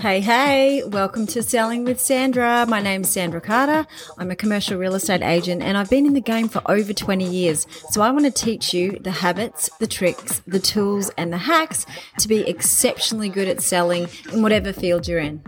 Hey, 0.00 0.20
hey, 0.20 0.84
welcome 0.84 1.26
to 1.26 1.42
Selling 1.42 1.82
with 1.82 2.00
Sandra. 2.00 2.64
My 2.68 2.80
name's 2.80 3.08
Sandra 3.08 3.40
Carter. 3.40 3.84
I'm 4.16 4.30
a 4.30 4.36
commercial 4.36 4.78
real 4.78 4.94
estate 4.94 5.22
agent 5.22 5.60
and 5.60 5.76
I've 5.76 5.90
been 5.90 6.06
in 6.06 6.12
the 6.12 6.20
game 6.20 6.48
for 6.48 6.62
over 6.70 6.92
20 6.92 7.28
years. 7.28 7.66
So 7.90 8.00
I 8.00 8.12
want 8.12 8.24
to 8.24 8.30
teach 8.30 8.72
you 8.72 8.92
the 9.00 9.10
habits, 9.10 9.68
the 9.80 9.88
tricks, 9.88 10.40
the 10.46 10.60
tools, 10.60 11.10
and 11.18 11.32
the 11.32 11.38
hacks 11.38 11.84
to 12.20 12.28
be 12.28 12.48
exceptionally 12.48 13.28
good 13.28 13.48
at 13.48 13.60
selling 13.60 14.06
in 14.32 14.40
whatever 14.40 14.72
field 14.72 15.08
you're 15.08 15.18
in. 15.18 15.42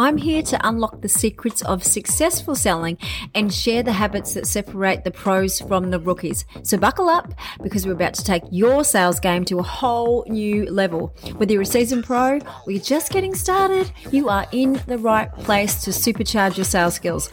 I'm 0.00 0.16
here 0.16 0.42
to 0.44 0.66
unlock 0.66 1.02
the 1.02 1.10
secrets 1.10 1.60
of 1.60 1.84
successful 1.84 2.54
selling 2.54 2.96
and 3.34 3.52
share 3.52 3.82
the 3.82 3.92
habits 3.92 4.32
that 4.32 4.46
separate 4.46 5.04
the 5.04 5.10
pros 5.10 5.60
from 5.60 5.90
the 5.90 6.00
rookies. 6.00 6.46
So 6.62 6.78
buckle 6.78 7.10
up 7.10 7.34
because 7.62 7.86
we're 7.86 7.92
about 7.92 8.14
to 8.14 8.24
take 8.24 8.42
your 8.50 8.82
sales 8.82 9.20
game 9.20 9.44
to 9.44 9.58
a 9.58 9.62
whole 9.62 10.24
new 10.26 10.64
level. 10.70 11.08
Whether 11.36 11.52
you're 11.52 11.62
a 11.62 11.66
seasoned 11.66 12.04
pro 12.04 12.38
or 12.38 12.72
you're 12.72 12.80
just 12.80 13.12
getting 13.12 13.34
started, 13.34 13.92
you 14.10 14.30
are 14.30 14.46
in 14.52 14.80
the 14.86 14.96
right 14.96 15.30
place 15.34 15.84
to 15.84 15.90
supercharge 15.90 16.56
your 16.56 16.64
sales 16.64 16.94
skills. 16.94 17.28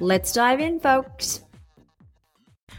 Let's 0.00 0.32
dive 0.32 0.58
in, 0.58 0.80
folks. 0.80 1.42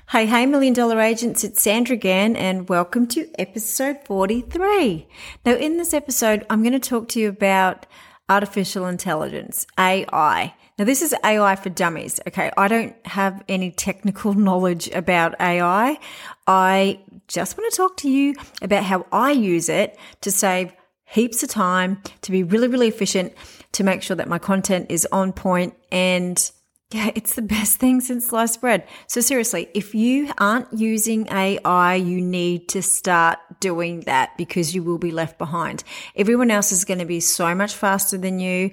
Hey, 0.09 0.25
hey, 0.25 0.45
million 0.45 0.73
dollar 0.73 0.99
agents, 0.99 1.45
it's 1.45 1.61
Sandra 1.61 1.95
again, 1.95 2.35
and 2.35 2.67
welcome 2.67 3.07
to 3.07 3.29
episode 3.39 3.99
43. 4.03 5.07
Now, 5.45 5.53
in 5.53 5.77
this 5.77 5.93
episode, 5.93 6.45
I'm 6.49 6.63
going 6.63 6.73
to 6.73 6.79
talk 6.81 7.07
to 7.09 7.19
you 7.21 7.29
about 7.29 7.85
artificial 8.31 8.87
intelligence, 8.87 9.67
AI. 9.77 10.53
Now, 10.79 10.85
this 10.85 11.01
is 11.01 11.13
AI 11.25 11.57
for 11.57 11.69
dummies. 11.69 12.21
Okay. 12.29 12.49
I 12.55 12.69
don't 12.69 12.95
have 13.05 13.43
any 13.49 13.71
technical 13.71 14.33
knowledge 14.47 14.89
about 14.91 15.35
AI. 15.39 15.99
I 16.47 16.99
just 17.27 17.57
want 17.57 17.71
to 17.71 17.77
talk 17.77 17.97
to 17.97 18.09
you 18.09 18.35
about 18.61 18.83
how 18.85 19.05
I 19.11 19.31
use 19.31 19.67
it 19.67 19.99
to 20.21 20.31
save 20.31 20.71
heaps 21.03 21.43
of 21.43 21.49
time, 21.49 22.01
to 22.21 22.31
be 22.31 22.41
really, 22.41 22.69
really 22.69 22.87
efficient, 22.87 23.33
to 23.73 23.83
make 23.83 24.01
sure 24.01 24.15
that 24.15 24.29
my 24.29 24.39
content 24.39 24.85
is 24.89 25.05
on 25.11 25.33
point 25.33 25.75
and 25.91 26.51
yeah, 26.91 27.11
it's 27.15 27.35
the 27.35 27.41
best 27.41 27.77
thing 27.77 28.01
since 28.01 28.27
sliced 28.27 28.59
bread. 28.59 28.85
So 29.07 29.21
seriously, 29.21 29.69
if 29.73 29.95
you 29.95 30.29
aren't 30.37 30.67
using 30.73 31.27
AI, 31.29 31.95
you 31.95 32.21
need 32.21 32.67
to 32.69 32.81
start 32.81 33.39
doing 33.61 34.01
that 34.01 34.37
because 34.37 34.75
you 34.75 34.83
will 34.83 34.97
be 34.97 35.11
left 35.11 35.37
behind. 35.37 35.85
Everyone 36.17 36.51
else 36.51 36.73
is 36.73 36.83
going 36.83 36.99
to 36.99 37.05
be 37.05 37.21
so 37.21 37.55
much 37.55 37.75
faster 37.75 38.17
than 38.17 38.39
you 38.39 38.71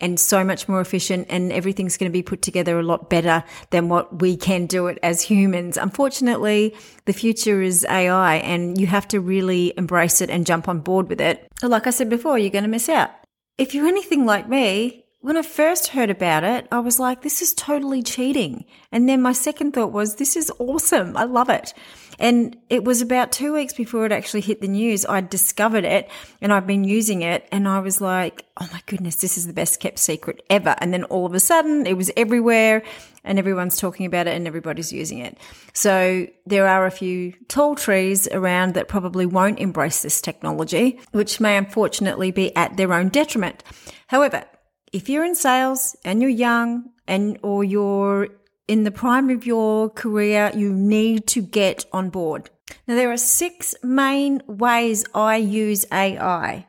and 0.00 0.18
so 0.18 0.42
much 0.44 0.66
more 0.66 0.80
efficient 0.80 1.26
and 1.28 1.52
everything's 1.52 1.98
going 1.98 2.10
to 2.10 2.12
be 2.12 2.22
put 2.22 2.40
together 2.40 2.78
a 2.78 2.82
lot 2.82 3.10
better 3.10 3.44
than 3.68 3.90
what 3.90 4.22
we 4.22 4.36
can 4.36 4.64
do 4.64 4.86
it 4.86 4.98
as 5.02 5.20
humans. 5.20 5.76
Unfortunately, 5.76 6.74
the 7.04 7.12
future 7.12 7.60
is 7.60 7.84
AI 7.84 8.36
and 8.36 8.80
you 8.80 8.86
have 8.86 9.06
to 9.08 9.20
really 9.20 9.74
embrace 9.76 10.22
it 10.22 10.30
and 10.30 10.46
jump 10.46 10.68
on 10.68 10.80
board 10.80 11.08
with 11.10 11.20
it. 11.20 11.46
Like 11.62 11.86
I 11.86 11.90
said 11.90 12.08
before, 12.08 12.38
you're 12.38 12.50
going 12.50 12.64
to 12.64 12.68
miss 12.68 12.88
out. 12.88 13.10
If 13.58 13.74
you're 13.74 13.88
anything 13.88 14.24
like 14.24 14.48
me, 14.48 15.04
when 15.20 15.36
I 15.36 15.42
first 15.42 15.88
heard 15.88 16.10
about 16.10 16.44
it, 16.44 16.68
I 16.70 16.78
was 16.78 17.00
like, 17.00 17.22
this 17.22 17.42
is 17.42 17.52
totally 17.52 18.04
cheating. 18.04 18.64
And 18.92 19.08
then 19.08 19.20
my 19.20 19.32
second 19.32 19.72
thought 19.72 19.90
was, 19.90 20.14
this 20.14 20.36
is 20.36 20.52
awesome. 20.60 21.16
I 21.16 21.24
love 21.24 21.50
it. 21.50 21.74
And 22.20 22.56
it 22.70 22.84
was 22.84 23.02
about 23.02 23.32
two 23.32 23.52
weeks 23.52 23.72
before 23.72 24.06
it 24.06 24.12
actually 24.12 24.42
hit 24.42 24.60
the 24.60 24.68
news. 24.68 25.04
I 25.04 25.20
discovered 25.20 25.84
it 25.84 26.08
and 26.40 26.52
I've 26.52 26.68
been 26.68 26.84
using 26.84 27.22
it. 27.22 27.48
And 27.50 27.66
I 27.66 27.80
was 27.80 28.00
like, 28.00 28.44
oh 28.60 28.68
my 28.72 28.80
goodness, 28.86 29.16
this 29.16 29.36
is 29.36 29.48
the 29.48 29.52
best 29.52 29.80
kept 29.80 29.98
secret 29.98 30.44
ever. 30.50 30.76
And 30.78 30.92
then 30.92 31.02
all 31.04 31.26
of 31.26 31.34
a 31.34 31.40
sudden 31.40 31.84
it 31.86 31.96
was 31.96 32.12
everywhere 32.16 32.84
and 33.24 33.40
everyone's 33.40 33.76
talking 33.76 34.06
about 34.06 34.28
it 34.28 34.36
and 34.36 34.46
everybody's 34.46 34.92
using 34.92 35.18
it. 35.18 35.36
So 35.74 36.28
there 36.46 36.68
are 36.68 36.86
a 36.86 36.92
few 36.92 37.32
tall 37.48 37.74
trees 37.74 38.28
around 38.28 38.74
that 38.74 38.86
probably 38.86 39.26
won't 39.26 39.58
embrace 39.58 40.02
this 40.02 40.20
technology, 40.20 41.00
which 41.10 41.40
may 41.40 41.56
unfortunately 41.56 42.30
be 42.30 42.54
at 42.54 42.76
their 42.76 42.92
own 42.92 43.08
detriment. 43.08 43.64
However, 44.06 44.44
if 44.92 45.08
you're 45.08 45.24
in 45.24 45.34
sales 45.34 45.96
and 46.04 46.20
you're 46.20 46.30
young 46.30 46.90
and 47.06 47.38
or 47.42 47.64
you're 47.64 48.28
in 48.66 48.84
the 48.84 48.90
prime 48.90 49.30
of 49.30 49.46
your 49.46 49.90
career, 49.90 50.52
you 50.54 50.72
need 50.72 51.26
to 51.28 51.42
get 51.42 51.86
on 51.92 52.10
board. 52.10 52.50
Now 52.86 52.94
there 52.94 53.10
are 53.10 53.16
six 53.16 53.74
main 53.82 54.42
ways 54.46 55.04
I 55.14 55.36
use 55.36 55.86
AI. 55.92 56.66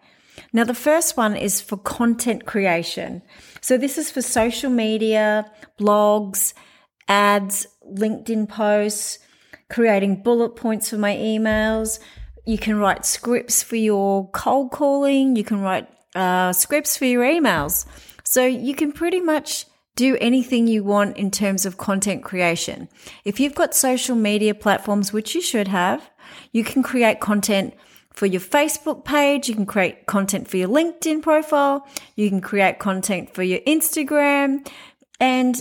Now 0.54 0.64
the 0.64 0.74
first 0.74 1.18
one 1.18 1.36
is 1.36 1.62
for 1.62 1.78
content 1.78 2.46
creation. 2.46 3.22
So 3.62 3.78
this 3.78 3.98
is 3.98 4.10
for 4.10 4.22
social 4.22 4.70
media, 4.70 5.52
blogs, 5.78 6.54
ads, 7.08 7.68
LinkedIn 7.86 8.48
posts, 8.48 9.20
creating 9.70 10.24
bullet 10.24 10.56
points 10.56 10.90
for 10.90 10.98
my 10.98 11.16
emails. 11.16 12.00
You 12.46 12.58
can 12.58 12.78
write 12.78 13.06
scripts 13.06 13.62
for 13.62 13.76
your 13.76 14.30
cold 14.32 14.72
calling. 14.72 15.36
You 15.36 15.44
can 15.44 15.60
write 15.62 15.88
uh, 16.16 16.54
scripts 16.54 16.98
for 16.98 17.06
your 17.06 17.24
emails. 17.24 17.86
So 18.30 18.46
you 18.46 18.76
can 18.76 18.92
pretty 18.92 19.22
much 19.22 19.66
do 19.96 20.16
anything 20.22 20.68
you 20.68 20.84
want 20.84 21.18
in 21.18 21.32
terms 21.32 21.66
of 21.66 21.78
content 21.80 22.24
creation. 22.24 22.88
If 23.26 23.40
you've 23.40 23.56
got 23.56 23.74
social 23.74 24.16
media 24.16 24.54
platforms, 24.54 25.12
which 25.12 25.34
you 25.34 25.42
should 25.42 25.68
have, 25.68 26.08
you 26.52 26.64
can 26.64 26.84
create 26.84 27.20
content 27.22 27.74
for 28.14 28.28
your 28.28 28.40
Facebook 28.40 29.04
page. 29.04 29.50
You 29.50 29.56
can 29.56 29.66
create 29.66 30.06
content 30.06 30.48
for 30.48 30.58
your 30.58 30.70
LinkedIn 30.70 31.24
profile. 31.24 31.88
You 32.16 32.30
can 32.30 32.40
create 32.40 32.78
content 32.78 33.34
for 33.34 33.42
your 33.42 33.62
Instagram. 33.62 34.64
And 35.20 35.60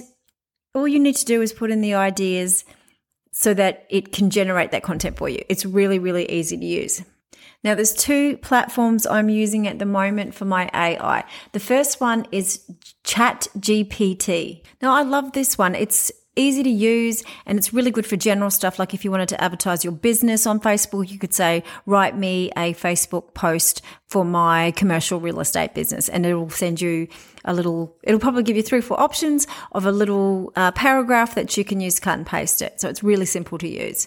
all 0.75 0.87
you 0.87 1.01
need 1.01 1.17
to 1.17 1.25
do 1.25 1.41
is 1.41 1.55
put 1.55 1.71
in 1.71 1.81
the 1.81 1.95
ideas 1.95 2.67
so 3.33 3.55
that 3.55 3.87
it 3.89 4.13
can 4.13 4.29
generate 4.29 4.73
that 4.73 4.83
content 4.83 5.17
for 5.17 5.31
you. 5.31 5.43
It's 5.49 5.65
really, 5.65 5.99
really 5.99 6.31
easy 6.31 6.59
to 6.59 6.67
use. 6.67 7.03
Now, 7.65 7.75
there's 7.75 7.93
two 7.93 8.37
platforms 8.39 9.07
I'm 9.07 9.29
using 9.29 9.67
at 9.67 9.79
the 9.79 9.87
moment 9.87 10.35
for 10.35 10.45
my 10.45 10.71
AI. 10.73 11.25
The 11.53 11.61
first 11.61 12.01
one 12.01 12.27
is 12.31 12.63
Chat 13.03 13.49
GPT. 13.59 14.63
Now, 14.81 14.95
I 14.95 15.03
love 15.03 15.33
this 15.33 15.59
one. 15.59 15.75
It's 15.75 16.13
easy 16.39 16.63
to 16.63 16.71
use 16.71 17.23
and 17.47 17.59
it's 17.59 17.75
really 17.75 17.91
good 17.91 18.07
for 18.07 18.17
general 18.17 18.51
stuff. 18.51 18.79
Like 18.79 18.95
if 18.95 19.05
you 19.05 19.11
wanted 19.11 19.29
to 19.31 19.43
advertise 19.43 19.85
your 19.85 19.93
business 19.93 20.47
on 20.47 20.61
Facebook, 20.61 21.11
you 21.11 21.19
could 21.19 21.35
say, 21.35 21.65
write 21.85 22.17
me 22.17 22.51
a 22.57 22.75
Facebook 22.75 23.35
post 23.35 23.83
for 24.07 24.25
my 24.25 24.71
commercial 24.73 25.21
real 25.21 25.41
estate 25.41 25.75
business 25.75 26.09
and 26.09 26.25
it'll 26.25 26.51
send 26.51 26.81
you 26.81 27.09
a 27.45 27.53
little, 27.53 27.97
it'll 28.05 28.21
probably 28.21 28.45
give 28.45 28.57
you 28.57 28.63
three 28.63 28.79
or 28.79 28.83
four 28.83 29.01
options 29.01 29.47
of 29.73 29.85
a 29.85 29.93
little 29.93 30.53
uh, 30.55 30.71
paragraph 30.73 31.35
that 31.35 31.57
you 31.57 31.65
can 31.65 31.81
use, 31.81 31.99
cut 31.99 32.17
and 32.17 32.27
paste 32.27 32.63
it. 32.63 32.81
So 32.81 32.89
it's 32.89 33.03
really 33.03 33.27
simple 33.27 33.59
to 33.59 33.69
use. 33.69 34.07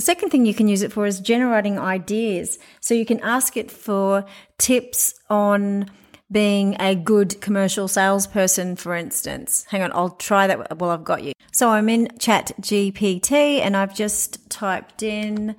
The 0.00 0.06
second 0.06 0.30
thing 0.30 0.46
you 0.46 0.54
can 0.54 0.66
use 0.66 0.80
it 0.80 0.92
for 0.92 1.04
is 1.04 1.20
generating 1.20 1.78
ideas. 1.78 2.58
So 2.80 2.94
you 2.94 3.04
can 3.04 3.20
ask 3.20 3.58
it 3.58 3.70
for 3.70 4.24
tips 4.56 5.14
on 5.28 5.90
being 6.32 6.74
a 6.80 6.94
good 6.94 7.38
commercial 7.42 7.86
salesperson, 7.86 8.76
for 8.76 8.94
instance. 8.94 9.66
Hang 9.68 9.82
on, 9.82 9.92
I'll 9.92 10.16
try 10.16 10.46
that 10.46 10.78
while 10.78 10.88
I've 10.88 11.04
got 11.04 11.22
you. 11.22 11.34
So 11.52 11.68
I'm 11.68 11.90
in 11.90 12.08
Chat 12.18 12.50
GPT 12.62 13.60
and 13.60 13.76
I've 13.76 13.94
just 13.94 14.48
typed 14.48 15.02
in 15.02 15.54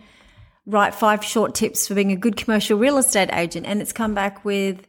write 0.66 0.96
five 0.96 1.24
short 1.24 1.54
tips 1.54 1.88
for 1.88 1.94
being 1.94 2.12
a 2.12 2.16
good 2.16 2.36
commercial 2.36 2.80
real 2.80 2.98
estate 2.98 3.30
agent, 3.32 3.68
and 3.68 3.80
it's 3.80 3.94
come 3.94 4.16
back 4.16 4.44
with 4.44 4.88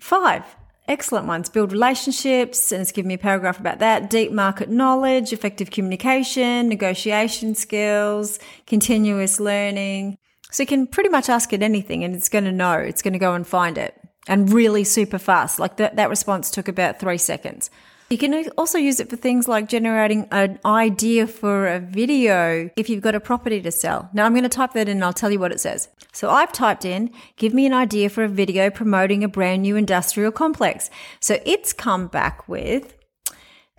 five 0.00 0.46
excellent 0.90 1.26
ones. 1.26 1.48
Build 1.48 1.72
relationships, 1.72 2.72
and 2.72 2.82
it's 2.82 2.92
given 2.92 3.08
me 3.08 3.14
a 3.14 3.18
paragraph 3.18 3.58
about 3.58 3.78
that. 3.78 4.10
Deep 4.10 4.32
market 4.32 4.68
knowledge, 4.68 5.32
effective 5.32 5.70
communication, 5.70 6.68
negotiation 6.68 7.54
skills, 7.54 8.38
continuous 8.66 9.40
learning. 9.40 10.18
So 10.50 10.64
you 10.64 10.66
can 10.66 10.86
pretty 10.86 11.08
much 11.08 11.28
ask 11.28 11.52
it 11.52 11.62
anything 11.62 12.02
and 12.02 12.14
it's 12.14 12.28
going 12.28 12.44
to 12.44 12.52
know. 12.52 12.74
It's 12.74 13.02
going 13.02 13.12
to 13.12 13.18
go 13.18 13.34
and 13.34 13.46
find 13.46 13.78
it 13.78 13.94
and 14.26 14.52
really 14.52 14.84
super 14.84 15.18
fast. 15.18 15.58
Like 15.58 15.76
that, 15.76 15.96
that 15.96 16.10
response 16.10 16.50
took 16.50 16.68
about 16.68 16.98
three 16.98 17.18
seconds. 17.18 17.70
You 18.10 18.18
can 18.18 18.48
also 18.58 18.76
use 18.76 18.98
it 18.98 19.08
for 19.08 19.14
things 19.14 19.46
like 19.46 19.68
generating 19.68 20.26
an 20.32 20.58
idea 20.64 21.28
for 21.28 21.68
a 21.68 21.78
video 21.78 22.68
if 22.76 22.90
you've 22.90 23.02
got 23.02 23.14
a 23.14 23.20
property 23.20 23.62
to 23.62 23.70
sell. 23.70 24.10
Now 24.12 24.26
I'm 24.26 24.32
going 24.32 24.42
to 24.42 24.48
type 24.48 24.72
that 24.72 24.88
in 24.88 24.96
and 24.96 25.04
I'll 25.04 25.12
tell 25.12 25.30
you 25.30 25.38
what 25.38 25.52
it 25.52 25.60
says. 25.60 25.88
So 26.12 26.28
I've 26.28 26.52
typed 26.52 26.84
in, 26.84 27.12
give 27.36 27.54
me 27.54 27.66
an 27.66 27.72
idea 27.72 28.10
for 28.10 28.24
a 28.24 28.28
video 28.28 28.68
promoting 28.68 29.22
a 29.22 29.28
brand 29.28 29.62
new 29.62 29.76
industrial 29.76 30.32
complex. 30.32 30.90
So 31.20 31.38
it's 31.46 31.72
come 31.72 32.08
back 32.08 32.48
with, 32.48 32.96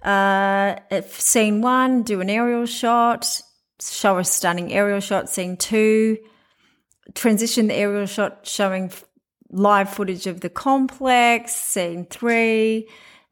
uh, 0.02 0.78
scene 1.10 1.62
one, 1.62 2.04
do 2.04 2.22
an 2.22 2.30
aerial 2.30 2.66
shot, 2.66 3.42
show 3.82 4.18
a 4.18 4.24
stunning 4.24 4.72
aerial 4.72 5.02
shot. 5.02 5.30
Scene 5.30 5.58
two, 5.58 6.18
transition 7.16 7.68
the 7.68 7.74
aerial 7.74 8.06
shot 8.06 8.48
showing 8.48 8.94
live 9.50 9.90
footage 9.90 10.26
of 10.26 10.40
the 10.40 10.50
complex. 10.50 11.54
Scene 11.54 12.06
three, 12.06 12.88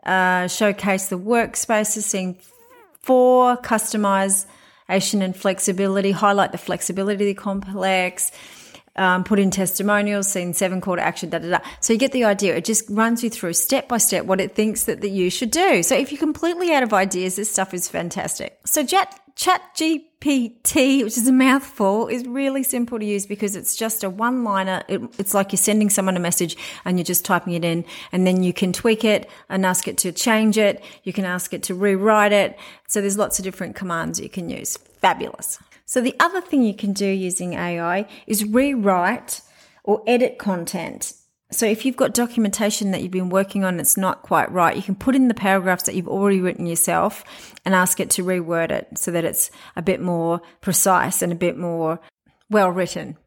uh, 0.05 0.47
showcase 0.47 1.07
the 1.07 1.17
workspaces, 1.17 2.03
seeing 2.03 2.37
four 3.01 3.57
customization 3.57 5.21
and 5.21 5.35
flexibility, 5.35 6.11
highlight 6.11 6.51
the 6.51 6.57
flexibility 6.57 7.29
of 7.29 7.35
the 7.35 7.41
complex, 7.41 8.31
um, 8.95 9.23
put 9.23 9.39
in 9.39 9.49
testimonials, 9.51 10.27
scene 10.27 10.53
seven, 10.53 10.81
call 10.81 10.97
to 10.97 11.01
action, 11.01 11.29
da 11.29 11.39
da 11.39 11.49
da. 11.49 11.59
So 11.79 11.93
you 11.93 11.99
get 11.99 12.11
the 12.11 12.25
idea. 12.25 12.55
It 12.55 12.65
just 12.65 12.85
runs 12.89 13.23
you 13.23 13.29
through 13.29 13.53
step 13.53 13.87
by 13.87 13.97
step 13.97 14.25
what 14.25 14.41
it 14.41 14.55
thinks 14.55 14.83
that, 14.83 15.01
that 15.01 15.09
you 15.09 15.29
should 15.29 15.51
do. 15.51 15.83
So 15.83 15.95
if 15.95 16.11
you're 16.11 16.19
completely 16.19 16.73
out 16.73 16.83
of 16.83 16.93
ideas, 16.93 17.37
this 17.37 17.51
stuff 17.51 17.73
is 17.73 17.87
fantastic. 17.87 18.59
So 18.65 18.85
Chat, 18.85 19.17
Chat 19.35 19.61
G 19.75 20.08
GPT, 20.21 21.03
which 21.03 21.17
is 21.17 21.27
a 21.27 21.31
mouthful, 21.31 22.07
is 22.07 22.25
really 22.25 22.61
simple 22.61 22.99
to 22.99 23.05
use 23.05 23.25
because 23.25 23.55
it's 23.55 23.75
just 23.75 24.03
a 24.03 24.09
one 24.09 24.43
liner. 24.43 24.83
It, 24.89 25.01
it's 25.17 25.33
like 25.33 25.53
you're 25.53 25.57
sending 25.57 25.89
someone 25.89 26.17
a 26.17 26.19
message 26.19 26.57
and 26.83 26.97
you're 26.97 27.05
just 27.05 27.23
typing 27.23 27.53
it 27.53 27.63
in 27.63 27.85
and 28.11 28.27
then 28.27 28.43
you 28.43 28.51
can 28.51 28.73
tweak 28.73 29.05
it 29.05 29.29
and 29.47 29.65
ask 29.65 29.87
it 29.87 29.97
to 29.99 30.11
change 30.11 30.57
it. 30.57 30.83
You 31.03 31.13
can 31.13 31.23
ask 31.23 31.53
it 31.53 31.63
to 31.63 31.73
rewrite 31.73 32.33
it. 32.33 32.59
So 32.87 32.99
there's 32.99 33.17
lots 33.17 33.39
of 33.39 33.45
different 33.45 33.75
commands 33.75 34.19
you 34.19 34.29
can 34.29 34.49
use. 34.49 34.77
Fabulous. 34.77 35.57
So 35.85 36.01
the 36.01 36.15
other 36.19 36.41
thing 36.41 36.63
you 36.63 36.73
can 36.75 36.91
do 36.91 37.07
using 37.07 37.53
AI 37.53 38.05
is 38.27 38.43
rewrite 38.43 39.41
or 39.83 40.03
edit 40.05 40.37
content. 40.37 41.13
So 41.51 41.65
if 41.65 41.83
you've 41.83 41.97
got 41.97 42.13
documentation 42.13 42.91
that 42.91 43.01
you've 43.01 43.11
been 43.11 43.29
working 43.29 43.63
on 43.63 43.77
that's 43.77 43.97
not 43.97 44.21
quite 44.21 44.51
right, 44.51 44.75
you 44.75 44.83
can 44.83 44.95
put 44.95 45.15
in 45.15 45.29
the 45.29 45.33
paragraphs 45.33 45.83
that 45.83 45.95
you've 45.95 46.07
already 46.07 46.39
written 46.39 46.67
yourself 46.67 47.23
and 47.65 47.73
ask 47.73 47.99
it 47.99 48.11
to 48.11 48.23
reword 48.23 48.69
it 48.69 48.87
so 48.97 49.09
that 49.09 49.25
it's 49.25 49.49
a 49.75 49.81
bit 49.81 49.99
more 49.99 50.41
precise 50.61 51.23
and 51.23 51.31
a 51.31 51.35
bit 51.35 51.57
more 51.57 51.99
well 52.51 52.69
written. 52.69 53.17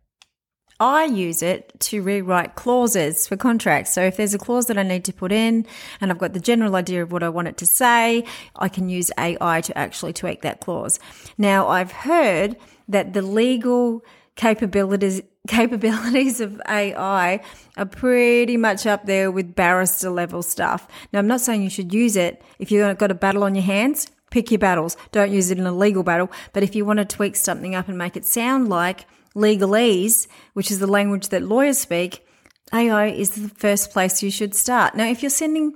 I 0.78 1.04
use 1.04 1.42
it 1.42 1.72
to 1.80 2.02
rewrite 2.02 2.54
clauses 2.54 3.26
for 3.26 3.36
contracts. 3.36 3.92
So 3.92 4.02
if 4.02 4.16
there's 4.16 4.34
a 4.34 4.38
clause 4.38 4.66
that 4.66 4.78
I 4.78 4.82
need 4.82 5.04
to 5.04 5.12
put 5.12 5.32
in 5.32 5.66
and 6.00 6.10
I've 6.10 6.18
got 6.18 6.32
the 6.32 6.40
general 6.40 6.76
idea 6.76 7.02
of 7.02 7.12
what 7.12 7.22
I 7.22 7.28
want 7.28 7.48
it 7.48 7.56
to 7.58 7.66
say, 7.66 8.24
I 8.56 8.68
can 8.68 8.88
use 8.88 9.10
AI 9.18 9.60
to 9.62 9.78
actually 9.78 10.12
tweak 10.12 10.42
that 10.42 10.60
clause. 10.60 11.00
Now 11.38 11.68
I've 11.68 11.92
heard 11.92 12.56
that 12.88 13.14
the 13.14 13.22
legal 13.22 14.04
capabilities 14.34 15.22
capabilities 15.48 16.40
of 16.40 16.60
AI 16.68 17.40
are 17.76 17.86
pretty 17.86 18.56
much 18.56 18.86
up 18.86 19.06
there 19.06 19.30
with 19.30 19.54
barrister 19.54 20.10
level 20.10 20.42
stuff. 20.42 20.86
Now, 21.12 21.18
I'm 21.18 21.26
not 21.26 21.40
saying 21.40 21.62
you 21.62 21.70
should 21.70 21.92
use 21.92 22.16
it 22.16 22.42
if 22.58 22.70
you've 22.70 22.98
got 22.98 23.10
a 23.10 23.14
battle 23.14 23.44
on 23.44 23.54
your 23.54 23.64
hands. 23.64 24.06
Pick 24.30 24.50
your 24.50 24.58
battles. 24.58 24.96
Don't 25.10 25.32
use 25.32 25.50
it 25.50 25.58
in 25.58 25.66
a 25.66 25.72
legal 25.72 26.02
battle. 26.02 26.30
But 26.52 26.62
if 26.62 26.74
you 26.74 26.84
want 26.84 26.98
to 26.98 27.04
tweak 27.04 27.36
something 27.36 27.74
up 27.74 27.88
and 27.88 27.98
make 27.98 28.16
it 28.16 28.24
sound 28.24 28.68
like 28.68 29.06
legalese, 29.34 30.26
which 30.54 30.70
is 30.70 30.78
the 30.78 30.86
language 30.86 31.28
that 31.28 31.42
lawyers 31.42 31.78
speak, 31.78 32.24
AI 32.72 33.08
is 33.08 33.30
the 33.30 33.48
first 33.48 33.90
place 33.90 34.22
you 34.22 34.30
should 34.30 34.54
start. 34.54 34.94
Now, 34.94 35.08
if 35.08 35.22
you're 35.22 35.30
sending 35.30 35.74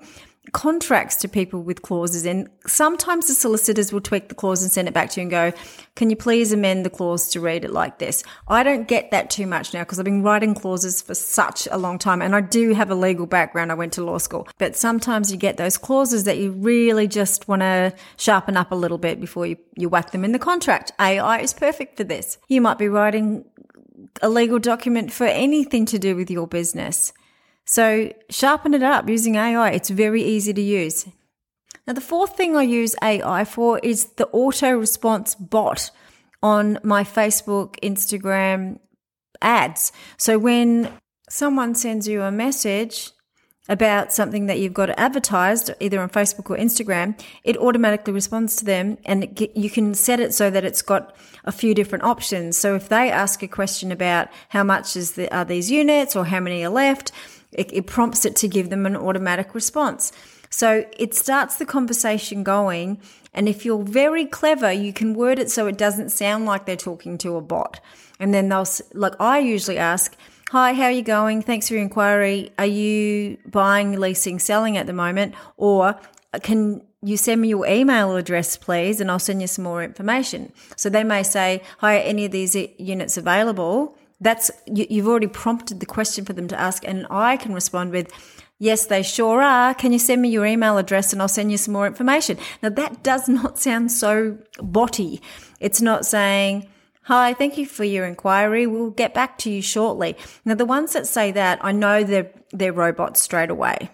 contracts 0.52 1.16
to 1.16 1.28
people 1.28 1.62
with 1.62 1.82
clauses 1.82 2.25
in. 2.25 2.48
Sometimes 2.66 3.26
the 3.26 3.34
solicitors 3.34 3.93
will 3.93 4.00
tweak 4.00 4.28
the 4.28 4.34
clause 4.34 4.62
and 4.62 4.70
send 4.70 4.88
it 4.88 4.94
back 4.94 5.10
to 5.10 5.20
you 5.20 5.22
and 5.22 5.31
go, 5.31 5.52
can 5.94 6.10
you 6.10 6.16
please 6.16 6.52
amend 6.52 6.84
the 6.84 6.90
clause 6.90 7.28
to 7.28 7.40
read 7.40 7.64
it 7.64 7.70
like 7.70 7.98
this? 7.98 8.22
I 8.48 8.62
don't 8.62 8.87
get 8.87 9.10
that 9.10 9.31
too 9.31 9.46
much 9.46 9.72
now 9.75 9.81
because 9.81 9.98
I've 9.98 10.04
been 10.04 10.22
writing 10.22 10.54
clauses 10.54 11.02
for 11.02 11.14
such 11.14 11.66
a 11.70 11.78
long 11.78 11.98
time 11.98 12.22
and 12.22 12.34
I 12.34 12.40
do 12.40 12.75
have 12.75 12.90
a 12.90 12.94
legal 12.94 13.26
background. 13.26 13.70
I 13.70 13.75
went 13.75 13.93
to 13.94 14.04
law 14.04 14.19
school, 14.19 14.48
but 14.58 14.76
sometimes 14.76 15.31
you 15.31 15.38
get 15.38 15.56
those 15.56 15.78
clauses 15.78 16.25
that 16.25 16.38
you 16.38 16.52
really 16.52 17.08
just 17.08 17.49
want 17.49 17.62
to 17.62 17.94
sharpen 18.16 18.56
up 18.56 18.72
a 18.72 18.76
little 18.76 18.99
bit 18.99 19.20
before 19.20 19.46
you, 19.46 19.56
you 19.76 19.88
whack 19.88 20.10
them 20.10 20.25
in 20.25 20.32
the 20.32 20.38
contract. 20.38 20.92
AI 21.00 21.40
is 21.40 21.52
perfect 21.52 21.96
for 21.96 22.04
this. 22.04 22.38
You 22.49 22.60
might 22.60 22.78
be 22.78 22.88
writing 22.88 23.44
a 24.22 24.28
legal 24.28 24.58
document 24.58 25.12
for 25.12 25.25
anything 25.25 25.87
to 25.87 25.99
do 25.99 26.16
with 26.16 26.31
your 26.31 26.46
business. 26.46 27.12
So 27.66 28.12
sharpen 28.30 28.74
it 28.74 28.82
up 28.82 29.08
using 29.08 29.34
AI. 29.34 29.70
It's 29.70 29.90
very 29.90 30.22
easy 30.22 30.54
to 30.54 30.62
use. 30.62 31.06
Now, 31.86 31.92
the 31.92 32.00
fourth 32.00 32.36
thing 32.36 32.56
I 32.56 32.62
use 32.62 32.96
AI 33.02 33.44
for 33.44 33.78
is 33.80 34.06
the 34.16 34.28
auto 34.28 34.70
response 34.72 35.34
bot 35.34 35.90
on 36.42 36.78
my 36.82 37.04
Facebook, 37.04 37.78
Instagram 37.80 38.78
ads. 39.42 39.92
So 40.16 40.38
when 40.38 40.92
someone 41.28 41.74
sends 41.74 42.08
you 42.08 42.22
a 42.22 42.30
message 42.30 43.10
about 43.68 44.12
something 44.12 44.46
that 44.46 44.60
you've 44.60 44.74
got 44.74 44.90
advertised 44.90 45.72
either 45.80 46.00
on 46.00 46.08
Facebook 46.08 46.50
or 46.50 46.56
Instagram, 46.56 47.20
it 47.42 47.56
automatically 47.56 48.12
responds 48.12 48.56
to 48.56 48.64
them 48.64 48.96
and 49.04 49.34
get, 49.34 49.56
you 49.56 49.68
can 49.68 49.92
set 49.94 50.20
it 50.20 50.32
so 50.32 50.50
that 50.50 50.64
it's 50.64 50.82
got 50.82 51.16
a 51.44 51.52
few 51.52 51.74
different 51.74 52.04
options. 52.04 52.56
So 52.56 52.76
if 52.76 52.88
they 52.88 53.10
ask 53.10 53.42
a 53.42 53.48
question 53.48 53.90
about 53.90 54.28
how 54.50 54.62
much 54.62 54.96
is 54.96 55.12
the, 55.12 55.32
are 55.34 55.44
these 55.44 55.70
units 55.70 56.14
or 56.14 56.24
how 56.24 56.38
many 56.38 56.64
are 56.64 56.70
left, 56.70 57.10
it, 57.56 57.73
it 57.73 57.87
prompts 57.87 58.25
it 58.25 58.37
to 58.37 58.49
give 58.49 58.70
them 58.70 58.87
an 58.87 58.97
automatic 58.97 59.55
response. 59.55 60.12
So 60.50 60.85
it 60.97 61.14
starts 61.14 61.56
the 61.56 61.67
conversation 61.67 62.44
going. 62.44 63.00
And 63.35 63.49
if 63.49 63.64
you're 63.64 63.82
very 63.82 64.25
clever, 64.25 64.73
you 64.73 64.93
can 64.93 65.14
word 65.14 65.38
it 65.38 65.50
so 65.50 65.67
it 65.67 65.76
doesn't 65.76 66.11
sound 66.11 66.47
like 66.47 66.67
they're 66.67 66.76
talking 66.76 67.19
to 67.19 67.37
a 67.37 67.41
bot. 67.41 67.81
And 68.19 68.32
then 68.32 68.49
they'll, 68.49 68.67
like 68.94 69.14
I 69.20 69.38
usually 69.41 69.79
ask, 69.79 70.17
Hi, 70.50 70.75
how 70.75 70.85
are 70.85 70.93
you 70.93 71.03
going? 71.03 71.43
Thanks 71.43 71.67
for 71.67 71.75
your 71.75 71.82
inquiry. 71.82 72.53
Are 72.56 72.67
you 72.67 73.37
buying, 73.47 73.99
leasing, 73.99 74.38
selling 74.38 74.76
at 74.76 74.87
the 74.87 74.93
moment? 74.93 75.35
Or 75.56 75.99
uh, 76.32 76.38
can 76.41 76.82
you 77.02 77.17
send 77.17 77.41
me 77.41 77.49
your 77.49 77.67
email 77.67 78.14
address, 78.14 78.56
please, 78.56 79.00
and 79.00 79.11
I'll 79.11 79.19
send 79.19 79.41
you 79.41 79.49
some 79.49 79.64
more 79.64 79.82
information. 79.82 80.52
So 80.76 80.88
they 80.88 81.02
may 81.02 81.25
say, 81.25 81.62
Hi, 81.79 81.97
are 81.97 82.00
any 82.00 82.26
of 82.26 82.31
these 82.31 82.55
uh, 82.55 82.69
units 82.79 83.17
available? 83.17 83.95
That's 84.20 84.50
you, 84.66 84.86
you've 84.88 85.08
already 85.08 85.26
prompted 85.26 85.80
the 85.80 85.86
question 85.86 86.24
for 86.24 86.32
them 86.32 86.48
to 86.48 86.60
ask, 86.60 86.86
and 86.86 87.06
I 87.10 87.36
can 87.36 87.52
respond 87.52 87.92
with, 87.92 88.12
Yes, 88.58 88.86
they 88.86 89.02
sure 89.02 89.42
are. 89.42 89.74
Can 89.74 89.92
you 89.92 89.98
send 89.98 90.22
me 90.22 90.30
your 90.30 90.46
email 90.46 90.78
address 90.78 91.12
and 91.12 91.20
I'll 91.20 91.28
send 91.28 91.50
you 91.50 91.58
some 91.58 91.74
more 91.74 91.86
information? 91.86 92.38
Now 92.62 92.70
that 92.70 93.02
does 93.02 93.28
not 93.28 93.58
sound 93.58 93.92
so 93.92 94.38
botty. 94.62 95.20
It's 95.60 95.82
not 95.82 96.06
saying, 96.06 96.66
Hi, 97.02 97.34
thank 97.34 97.56
you 97.56 97.66
for 97.66 97.84
your 97.84 98.04
inquiry. 98.06 98.66
We'll 98.66 98.90
get 98.90 99.14
back 99.14 99.38
to 99.38 99.50
you 99.50 99.62
shortly. 99.62 100.16
Now 100.44 100.54
the 100.54 100.64
ones 100.64 100.94
that 100.94 101.06
say 101.06 101.30
that, 101.32 101.58
I 101.62 101.72
know 101.72 102.02
they're, 102.02 102.32
they're 102.50 102.72
robots 102.72 103.20
straight 103.20 103.50
away. 103.50 103.90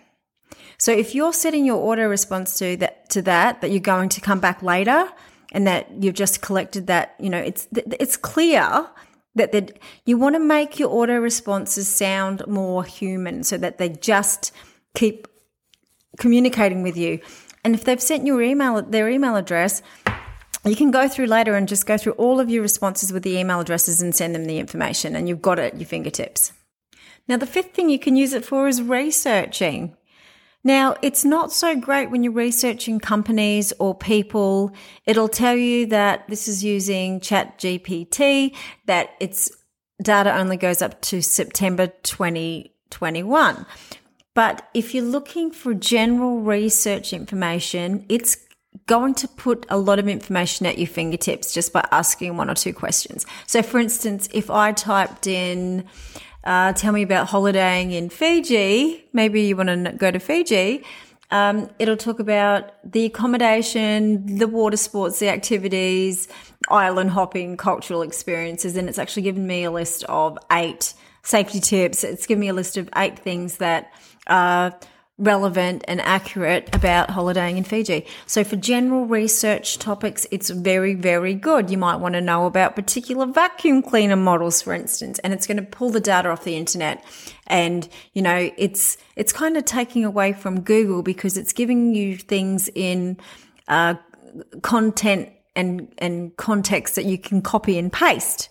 So 0.78 0.92
if 0.92 1.14
you're 1.14 1.32
setting 1.32 1.64
your 1.64 1.76
auto 1.76 2.08
response 2.08 2.58
to 2.58 2.76
that, 2.78 3.10
to 3.10 3.22
that, 3.22 3.60
that 3.60 3.70
you're 3.70 3.80
going 3.80 4.08
to 4.10 4.20
come 4.20 4.40
back 4.40 4.62
later 4.62 5.08
and 5.52 5.66
that 5.66 5.90
you've 6.02 6.14
just 6.14 6.40
collected 6.40 6.86
that, 6.86 7.14
you 7.20 7.28
know, 7.28 7.38
it's, 7.38 7.68
it's 7.72 8.16
clear 8.16 8.88
that 9.34 9.78
you 10.04 10.18
want 10.18 10.34
to 10.34 10.40
make 10.40 10.78
your 10.78 10.90
auto 10.90 11.18
responses 11.18 11.88
sound 11.88 12.42
more 12.46 12.84
human 12.84 13.44
so 13.44 13.56
that 13.56 13.78
they 13.78 13.88
just 13.88 14.52
keep 14.94 15.26
communicating 16.18 16.82
with 16.82 16.96
you. 16.96 17.20
And 17.64 17.74
if 17.74 17.84
they've 17.84 18.00
sent 18.00 18.26
your 18.26 18.42
email 18.42 18.82
their 18.82 19.08
email 19.08 19.36
address, 19.36 19.82
you 20.64 20.76
can 20.76 20.90
go 20.90 21.08
through 21.08 21.26
later 21.26 21.54
and 21.54 21.68
just 21.68 21.86
go 21.86 21.96
through 21.96 22.12
all 22.12 22.40
of 22.40 22.50
your 22.50 22.62
responses 22.62 23.12
with 23.12 23.22
the 23.22 23.36
email 23.36 23.60
addresses 23.60 24.02
and 24.02 24.14
send 24.14 24.34
them 24.34 24.44
the 24.44 24.58
information 24.58 25.16
and 25.16 25.28
you've 25.28 25.42
got 25.42 25.58
it 25.58 25.74
at 25.74 25.80
your 25.80 25.88
fingertips. 25.88 26.52
Now 27.28 27.36
the 27.36 27.46
fifth 27.46 27.72
thing 27.72 27.88
you 27.88 27.98
can 27.98 28.16
use 28.16 28.32
it 28.32 28.44
for 28.44 28.68
is 28.68 28.82
researching. 28.82 29.96
Now, 30.64 30.94
it's 31.02 31.24
not 31.24 31.52
so 31.52 31.74
great 31.74 32.10
when 32.10 32.22
you're 32.22 32.32
researching 32.32 33.00
companies 33.00 33.72
or 33.78 33.94
people. 33.96 34.72
It'll 35.06 35.28
tell 35.28 35.56
you 35.56 35.86
that 35.86 36.28
this 36.28 36.46
is 36.46 36.62
using 36.62 37.20
Chat 37.20 37.58
GPT, 37.58 38.54
that 38.86 39.10
its 39.18 39.50
data 40.02 40.36
only 40.36 40.56
goes 40.56 40.80
up 40.80 41.00
to 41.02 41.20
September 41.20 41.88
2021. 42.04 43.66
But 44.34 44.68
if 44.72 44.94
you're 44.94 45.04
looking 45.04 45.50
for 45.50 45.74
general 45.74 46.40
research 46.40 47.12
information, 47.12 48.06
it's 48.08 48.36
going 48.86 49.14
to 49.14 49.28
put 49.28 49.66
a 49.68 49.76
lot 49.76 49.98
of 49.98 50.08
information 50.08 50.64
at 50.66 50.78
your 50.78 50.86
fingertips 50.86 51.52
just 51.52 51.72
by 51.72 51.86
asking 51.90 52.36
one 52.36 52.48
or 52.48 52.54
two 52.54 52.72
questions. 52.72 53.26
So, 53.46 53.62
for 53.62 53.78
instance, 53.78 54.28
if 54.32 54.50
I 54.50 54.72
typed 54.72 55.26
in 55.26 55.84
uh, 56.44 56.72
tell 56.72 56.92
me 56.92 57.02
about 57.02 57.28
holidaying 57.28 57.92
in 57.92 58.08
Fiji. 58.08 59.04
Maybe 59.12 59.42
you 59.42 59.56
want 59.56 59.68
to 59.68 59.92
go 59.96 60.10
to 60.10 60.18
Fiji. 60.18 60.84
Um, 61.30 61.70
it'll 61.78 61.96
talk 61.96 62.20
about 62.20 62.72
the 62.84 63.06
accommodation, 63.06 64.38
the 64.38 64.46
water 64.46 64.76
sports, 64.76 65.18
the 65.18 65.30
activities, 65.30 66.28
island 66.68 67.10
hopping, 67.10 67.56
cultural 67.56 68.02
experiences, 68.02 68.76
and 68.76 68.88
it's 68.88 68.98
actually 68.98 69.22
given 69.22 69.46
me 69.46 69.64
a 69.64 69.70
list 69.70 70.04
of 70.04 70.38
eight 70.50 70.92
safety 71.22 71.60
tips. 71.60 72.04
It's 72.04 72.26
given 72.26 72.40
me 72.40 72.48
a 72.48 72.52
list 72.52 72.76
of 72.76 72.90
eight 72.96 73.18
things 73.18 73.56
that 73.58 73.92
are 74.26 74.78
relevant 75.22 75.84
and 75.86 76.00
accurate 76.00 76.68
about 76.74 77.10
holidaying 77.10 77.56
in 77.56 77.64
Fiji. 77.64 78.04
So 78.26 78.42
for 78.42 78.56
general 78.56 79.06
research 79.06 79.78
topics, 79.78 80.26
it's 80.30 80.50
very, 80.50 80.94
very 80.94 81.34
good. 81.34 81.70
You 81.70 81.78
might 81.78 81.96
want 81.96 82.14
to 82.14 82.20
know 82.20 82.46
about 82.46 82.74
particular 82.74 83.26
vacuum 83.26 83.82
cleaner 83.82 84.16
models, 84.16 84.60
for 84.60 84.74
instance, 84.74 85.20
and 85.20 85.32
it's 85.32 85.46
going 85.46 85.58
to 85.58 85.62
pull 85.62 85.90
the 85.90 86.00
data 86.00 86.28
off 86.28 86.44
the 86.44 86.56
internet. 86.56 87.04
And, 87.46 87.88
you 88.12 88.22
know, 88.22 88.50
it's, 88.58 88.98
it's 89.16 89.32
kind 89.32 89.56
of 89.56 89.64
taking 89.64 90.04
away 90.04 90.32
from 90.32 90.60
Google 90.62 91.02
because 91.02 91.36
it's 91.36 91.52
giving 91.52 91.94
you 91.94 92.16
things 92.16 92.68
in, 92.74 93.16
uh, 93.68 93.94
content 94.62 95.30
and, 95.54 95.92
and 95.98 96.36
context 96.36 96.96
that 96.96 97.04
you 97.04 97.18
can 97.18 97.42
copy 97.42 97.78
and 97.78 97.92
paste. 97.92 98.48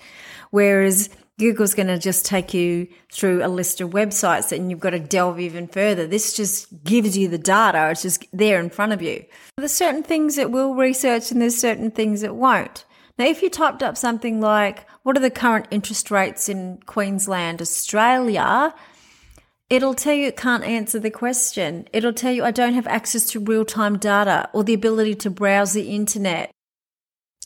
Whereas 0.52 1.10
Google's 1.42 1.74
going 1.74 1.88
to 1.88 1.98
just 1.98 2.24
take 2.24 2.54
you 2.54 2.88
through 3.12 3.44
a 3.44 3.50
list 3.50 3.82
of 3.82 3.90
websites 3.90 4.52
and 4.52 4.70
you've 4.70 4.80
got 4.80 4.92
to 4.92 5.00
delve 5.00 5.40
even 5.40 5.68
further. 5.68 6.06
This 6.06 6.34
just 6.34 6.84
gives 6.84 7.18
you 7.18 7.28
the 7.28 7.40
data. 7.40 7.90
It's 7.90 8.04
just 8.04 8.28
there 8.32 8.60
in 8.60 8.70
front 8.70 8.94
of 8.94 9.02
you. 9.02 9.26
There's 9.58 9.72
certain 9.72 10.04
things 10.04 10.38
it 10.38 10.52
will 10.52 10.76
research 10.76 11.32
and 11.32 11.42
there's 11.42 11.58
certain 11.58 11.90
things 11.90 12.22
it 12.22 12.36
won't. 12.36 12.86
Now, 13.18 13.26
if 13.26 13.42
you 13.42 13.50
typed 13.50 13.82
up 13.82 13.98
something 13.98 14.40
like, 14.40 14.88
what 15.02 15.18
are 15.18 15.20
the 15.20 15.32
current 15.32 15.66
interest 15.72 16.12
rates 16.12 16.48
in 16.48 16.80
Queensland, 16.86 17.60
Australia? 17.60 18.76
It'll 19.72 19.96
tell 19.96 20.14
you 20.14 20.28
it 20.28 20.38
can't 20.38 20.64
answer 20.64 21.00
the 21.00 21.10
question. 21.10 21.88
It'll 21.92 22.14
tell 22.14 22.32
you 22.32 22.44
I 22.44 22.52
don't 22.52 22.76
have 22.76 22.86
access 22.86 23.26
to 23.32 23.40
real 23.40 23.66
time 23.66 23.98
data 23.98 24.48
or 24.54 24.64
the 24.64 24.76
ability 24.76 25.16
to 25.16 25.32
browse 25.32 25.74
the 25.74 25.90
internet. 25.90 26.52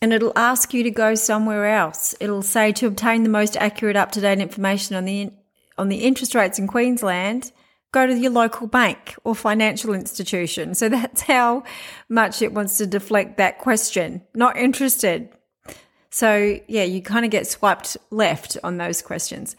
And 0.02 0.14
it'll 0.14 0.38
ask 0.38 0.74
you 0.74 0.84
to 0.84 0.92
go 0.92 1.16
somewhere 1.16 1.68
else. 1.68 2.16
It'll 2.20 2.42
say 2.42 2.72
to 2.74 2.88
obtain 2.88 3.24
the 3.24 3.30
most 3.30 3.56
accurate 3.58 3.96
up 3.96 4.12
to 4.12 4.22
date 4.22 4.40
information 4.40 4.96
on 4.96 5.06
the 5.06 5.32
on 5.78 5.90
the 5.90 5.98
interest 5.98 6.36
rates 6.36 6.58
in 6.58 6.68
Queensland, 6.68 7.52
go 7.92 8.08
to 8.08 8.18
your 8.18 8.32
local 8.32 8.68
bank 8.68 9.16
or 9.24 9.36
financial 9.36 9.94
institution. 9.94 10.74
So 10.76 10.90
that's 10.98 11.22
how 11.22 11.64
much 12.10 12.42
it 12.42 12.54
wants 12.54 12.78
to 12.78 12.86
deflect 12.86 13.38
that 13.38 13.60
question. 13.60 14.22
Not 14.34 14.58
interested. 14.58 15.30
So 16.12 16.60
yeah, 16.68 16.84
you 16.84 17.02
kind 17.02 17.26
of 17.26 17.32
get 17.32 17.48
swiped 17.48 17.98
left 18.10 18.58
on 18.64 18.78
those 18.78 19.02
questions. 19.02 19.56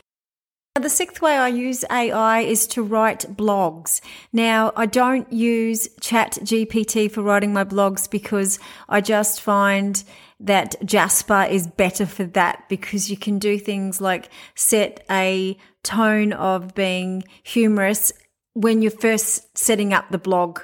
The 0.75 0.90
sixth 0.90 1.23
way 1.23 1.35
I 1.35 1.49
use 1.49 1.87
AI 1.90 2.40
is 2.40 2.66
to 2.69 2.83
write 2.83 3.21
blogs. 3.35 4.02
Now, 4.31 4.73
I 4.76 4.85
don't 4.85 5.31
use 5.33 5.88
Chat 6.02 6.33
GPT 6.43 7.11
for 7.11 7.23
writing 7.23 7.55
my 7.55 7.64
blogs 7.64 8.11
because 8.11 8.59
I 8.87 9.00
just 9.00 9.40
find 9.40 10.05
that 10.40 10.76
Jasper 10.85 11.47
is 11.49 11.66
better 11.66 12.07
for 12.07 12.25
that 12.25 12.69
because 12.69 13.11
you 13.11 13.16
can 13.16 13.38
do 13.38 13.59
things 13.59 14.00
like 14.00 14.28
set 14.55 15.05
a 15.11 15.57
tone 15.83 16.33
of 16.33 16.75
being 16.75 17.25
humorous 17.43 18.12
when 18.52 18.83
you're 18.83 18.90
first 18.90 19.57
setting 19.57 19.93
up 19.93 20.11
the 20.11 20.19
blog 20.19 20.61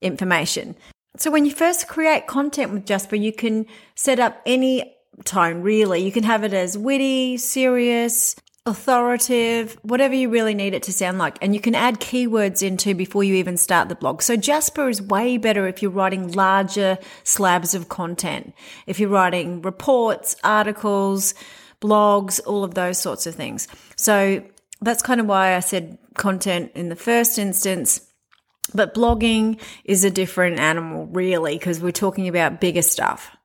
information. 0.00 0.74
So 1.16 1.30
when 1.30 1.44
you 1.44 1.52
first 1.52 1.88
create 1.88 2.26
content 2.26 2.72
with 2.72 2.86
Jasper, 2.86 3.16
you 3.16 3.32
can 3.32 3.66
set 3.94 4.18
up 4.18 4.40
any 4.46 4.96
tone 5.24 5.62
really. 5.62 6.02
You 6.02 6.10
can 6.10 6.24
have 6.24 6.42
it 6.42 6.54
as 6.54 6.76
witty, 6.78 7.36
serious, 7.36 8.34
authoritative, 8.64 9.76
whatever 9.82 10.14
you 10.14 10.28
really 10.28 10.54
need 10.54 10.72
it 10.72 10.84
to 10.84 10.92
sound 10.92 11.18
like. 11.18 11.36
And 11.42 11.54
you 11.54 11.60
can 11.60 11.74
add 11.74 11.98
keywords 11.98 12.62
into 12.62 12.94
before 12.94 13.24
you 13.24 13.34
even 13.34 13.56
start 13.56 13.88
the 13.88 13.96
blog. 13.96 14.22
So 14.22 14.36
Jasper 14.36 14.88
is 14.88 15.02
way 15.02 15.36
better 15.36 15.66
if 15.66 15.82
you're 15.82 15.90
writing 15.90 16.32
larger 16.32 16.98
slabs 17.24 17.74
of 17.74 17.88
content. 17.88 18.54
If 18.86 19.00
you're 19.00 19.08
writing 19.08 19.62
reports, 19.62 20.36
articles, 20.44 21.34
blogs, 21.80 22.40
all 22.46 22.62
of 22.62 22.74
those 22.74 22.98
sorts 22.98 23.26
of 23.26 23.34
things. 23.34 23.66
So 23.96 24.44
that's 24.80 25.02
kind 25.02 25.20
of 25.20 25.26
why 25.26 25.56
I 25.56 25.60
said 25.60 25.98
content 26.14 26.70
in 26.76 26.88
the 26.88 26.96
first 26.96 27.38
instance. 27.38 28.00
But 28.72 28.94
blogging 28.94 29.60
is 29.84 30.04
a 30.04 30.10
different 30.10 30.60
animal, 30.60 31.06
really, 31.06 31.58
because 31.58 31.80
we're 31.80 31.90
talking 31.90 32.28
about 32.28 32.60
bigger 32.60 32.82
stuff. 32.82 33.36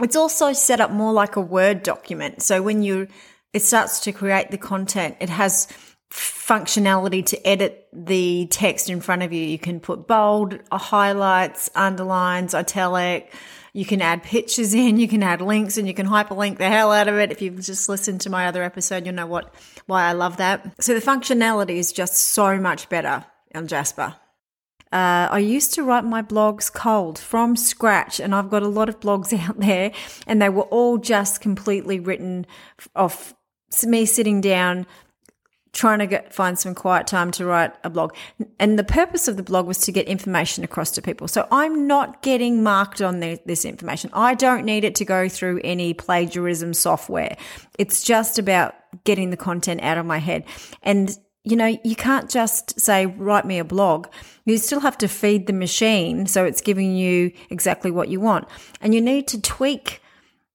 It's 0.00 0.16
also 0.16 0.52
set 0.52 0.80
up 0.80 0.92
more 0.92 1.12
like 1.12 1.34
a 1.34 1.40
Word 1.40 1.82
document. 1.82 2.42
So 2.42 2.62
when 2.62 2.82
you 2.82 3.08
it 3.52 3.62
starts 3.62 4.00
to 4.00 4.12
create 4.12 4.50
the 4.50 4.58
content. 4.58 5.16
It 5.20 5.28
has 5.28 5.68
functionality 6.10 7.24
to 7.24 7.46
edit 7.46 7.86
the 7.92 8.46
text 8.50 8.90
in 8.90 9.00
front 9.00 9.22
of 9.22 9.32
you. 9.32 9.42
You 9.42 9.58
can 9.58 9.80
put 9.80 10.06
bold, 10.06 10.58
uh, 10.70 10.78
highlights, 10.78 11.70
underlines, 11.74 12.54
italic. 12.54 13.32
You 13.72 13.84
can 13.84 14.02
add 14.02 14.24
pictures 14.24 14.74
in, 14.74 14.98
you 14.98 15.06
can 15.06 15.22
add 15.22 15.40
links 15.40 15.78
and 15.78 15.86
you 15.86 15.94
can 15.94 16.06
hyperlink 16.06 16.58
the 16.58 16.68
hell 16.68 16.90
out 16.90 17.06
of 17.06 17.14
it. 17.16 17.30
If 17.30 17.40
you've 17.40 17.60
just 17.60 17.88
listened 17.88 18.22
to 18.22 18.30
my 18.30 18.46
other 18.46 18.64
episode, 18.64 19.06
you'll 19.06 19.14
know 19.14 19.26
what, 19.26 19.54
why 19.86 20.04
I 20.04 20.12
love 20.12 20.38
that. 20.38 20.82
So 20.82 20.92
the 20.92 21.00
functionality 21.00 21.76
is 21.76 21.92
just 21.92 22.16
so 22.16 22.58
much 22.58 22.88
better 22.88 23.24
on 23.54 23.68
Jasper. 23.68 24.16
Uh, 24.92 25.28
I 25.30 25.38
used 25.38 25.74
to 25.74 25.84
write 25.84 26.04
my 26.04 26.20
blogs 26.20 26.72
cold 26.72 27.16
from 27.16 27.54
scratch, 27.54 28.18
and 28.18 28.34
I've 28.34 28.50
got 28.50 28.64
a 28.64 28.68
lot 28.68 28.88
of 28.88 28.98
blogs 28.98 29.32
out 29.48 29.60
there, 29.60 29.92
and 30.26 30.42
they 30.42 30.48
were 30.48 30.62
all 30.62 30.98
just 30.98 31.40
completely 31.40 32.00
written 32.00 32.44
off 32.96 33.34
me 33.84 34.06
sitting 34.06 34.40
down 34.40 34.86
trying 35.72 36.00
to 36.00 36.06
get, 36.06 36.34
find 36.34 36.58
some 36.58 36.74
quiet 36.74 37.06
time 37.06 37.30
to 37.30 37.44
write 37.44 37.72
a 37.84 37.90
blog. 37.90 38.14
And 38.58 38.78
the 38.78 38.84
purpose 38.84 39.28
of 39.28 39.36
the 39.36 39.42
blog 39.42 39.66
was 39.66 39.78
to 39.78 39.92
get 39.92 40.08
information 40.08 40.64
across 40.64 40.90
to 40.92 41.02
people. 41.02 41.28
So 41.28 41.46
I'm 41.52 41.86
not 41.86 42.22
getting 42.22 42.62
marked 42.62 43.00
on 43.00 43.20
the, 43.20 43.40
this 43.46 43.64
information. 43.64 44.10
I 44.12 44.34
don't 44.34 44.64
need 44.64 44.84
it 44.84 44.96
to 44.96 45.04
go 45.04 45.28
through 45.28 45.60
any 45.62 45.94
plagiarism 45.94 46.74
software. 46.74 47.36
It's 47.78 48.02
just 48.02 48.38
about 48.38 48.74
getting 49.04 49.30
the 49.30 49.36
content 49.36 49.82
out 49.82 49.98
of 49.98 50.06
my 50.06 50.18
head. 50.18 50.44
And 50.82 51.16
you 51.42 51.56
know, 51.56 51.78
you 51.84 51.96
can't 51.96 52.28
just 52.28 52.78
say, 52.78 53.06
write 53.06 53.46
me 53.46 53.58
a 53.58 53.64
blog. 53.64 54.08
You 54.44 54.58
still 54.58 54.80
have 54.80 54.98
to 54.98 55.08
feed 55.08 55.46
the 55.46 55.54
machine 55.54 56.26
so 56.26 56.44
it's 56.44 56.60
giving 56.60 56.94
you 56.94 57.32
exactly 57.48 57.90
what 57.90 58.08
you 58.08 58.20
want. 58.20 58.46
And 58.82 58.94
you 58.94 59.00
need 59.00 59.26
to 59.28 59.40
tweak 59.40 59.99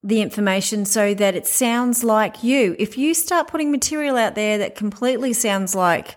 the 0.05 0.21
information 0.21 0.85
so 0.85 1.15
that 1.15 1.33
it 1.33 1.47
sounds 1.47 2.03
like 2.03 2.43
you. 2.43 2.75
If 2.77 2.95
you 2.95 3.15
start 3.15 3.47
putting 3.47 3.71
material 3.71 4.17
out 4.17 4.35
there 4.35 4.59
that 4.59 4.75
completely 4.75 5.33
sounds 5.33 5.73
like 5.73 6.15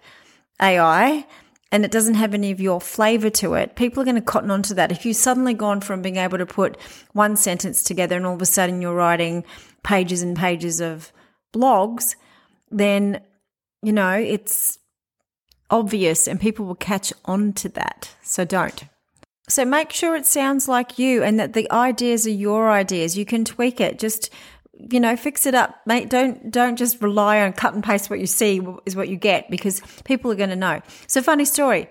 AI 0.61 1.27
and 1.73 1.87
it 1.87 1.91
doesn't 1.91 2.15
have 2.15 2.35
any 2.35 2.51
of 2.51 2.61
your 2.61 2.83
flavor 2.83 3.31
to 3.31 3.55
it, 3.55 3.77
people 3.77 4.03
are 4.03 4.05
going 4.05 4.15
to 4.17 4.21
cotton 4.21 4.51
onto 4.51 4.75
that. 4.75 4.93
If 4.93 5.07
you've 5.07 5.17
suddenly 5.17 5.55
gone 5.55 5.81
from 5.81 6.03
being 6.03 6.17
able 6.17 6.37
to 6.37 6.45
put 6.45 6.79
one 7.15 7.35
sentence 7.35 7.83
together 7.83 8.15
and 8.15 8.27
all 8.27 8.35
of 8.35 8.43
a 8.43 8.47
sudden 8.47 8.83
you're 8.83 8.95
writing 8.95 9.43
pages 9.83 10.21
and 10.21 10.37
pages 10.37 10.83
of 10.83 11.11
blogs, 11.55 12.15
then, 12.71 13.23
you 13.83 13.95
know, 13.95 14.13
it's 14.13 14.79
obvious 15.71 16.29
and 16.29 16.39
people 16.39 16.67
will 16.67 16.75
catch 16.75 17.11
on 17.25 17.55
to 17.55 17.71
that. 17.71 18.15
So 18.23 18.45
don't. 18.45 18.85
So 19.49 19.65
make 19.65 19.93
sure 19.93 20.15
it 20.15 20.27
sounds 20.27 20.69
like 20.69 20.99
you 20.99 21.23
and 21.23 21.41
that 21.41 21.55
the 21.55 21.71
ideas 21.73 22.27
are 22.27 22.31
your 22.31 22.71
ideas. 22.71 23.17
You 23.17 23.25
can 23.25 23.45
tweak 23.45 23.81
it. 23.81 23.99
Just 23.99 24.31
you 24.91 25.01
know, 25.01 25.17
fix 25.17 25.45
it 25.45 25.55
up. 25.55 25.81
Mate, 25.87 26.09
don't 26.09 26.51
don't 26.51 26.77
just 26.77 27.03
rely 27.03 27.41
on 27.41 27.53
cut 27.53 27.75
and 27.75 27.83
paste 27.83 28.11
what 28.11 28.21
you 28.21 28.27
see 28.27 28.61
is 28.87 28.95
what 28.95 29.09
you 29.09 29.17
get 29.17 29.51
because 29.51 29.83
people 30.05 30.31
are 30.31 30.37
going 30.37 30.51
to 30.51 30.57
know. 30.57 30.81
So 31.07 31.21
funny 31.21 31.45
story. 31.45 31.89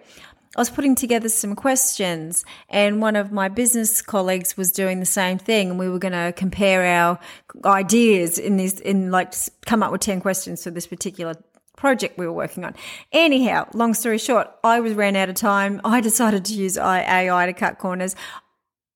I 0.55 0.61
was 0.61 0.69
putting 0.69 0.95
together 0.95 1.29
some 1.29 1.55
questions 1.55 2.43
and 2.69 3.01
one 3.01 3.15
of 3.15 3.31
my 3.31 3.47
business 3.47 4.01
colleagues 4.01 4.57
was 4.57 4.71
doing 4.71 4.99
the 4.99 5.05
same 5.05 5.37
thing 5.37 5.69
and 5.69 5.77
we 5.77 5.89
were 5.89 5.99
going 5.99 6.13
to 6.13 6.33
compare 6.35 6.83
our 6.83 7.19
ideas 7.65 8.39
in 8.39 8.57
this 8.57 8.79
in 8.79 9.11
like 9.11 9.33
come 9.65 9.83
up 9.83 9.91
with 9.91 10.01
10 10.01 10.21
questions 10.21 10.63
for 10.63 10.71
this 10.71 10.87
particular 10.87 11.35
project 11.77 12.17
we 12.17 12.25
were 12.25 12.33
working 12.33 12.65
on. 12.65 12.75
Anyhow, 13.13 13.67
long 13.73 13.93
story 13.93 14.17
short, 14.17 14.51
I 14.63 14.81
was 14.81 14.93
ran 14.93 15.15
out 15.15 15.29
of 15.29 15.35
time. 15.35 15.79
I 15.85 16.01
decided 16.01 16.43
to 16.45 16.53
use 16.53 16.77
AI 16.77 17.45
to 17.45 17.53
cut 17.53 17.77
corners. 17.77 18.15